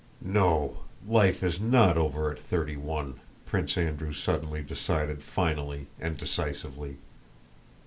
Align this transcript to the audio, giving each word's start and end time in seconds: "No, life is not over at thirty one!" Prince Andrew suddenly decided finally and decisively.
"No, 0.23 0.77
life 1.07 1.43
is 1.43 1.59
not 1.61 1.95
over 1.95 2.31
at 2.31 2.39
thirty 2.39 2.75
one!" 2.75 3.19
Prince 3.45 3.77
Andrew 3.77 4.13
suddenly 4.13 4.63
decided 4.63 5.21
finally 5.21 5.85
and 5.99 6.17
decisively. 6.17 6.97